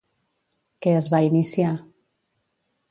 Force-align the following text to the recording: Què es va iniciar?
Què 0.85 0.95
es 1.01 1.11
va 1.15 1.21
iniciar? 1.29 1.71